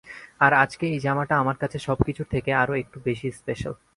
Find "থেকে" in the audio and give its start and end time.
2.29-2.51